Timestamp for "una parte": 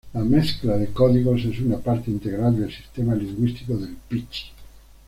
1.59-2.09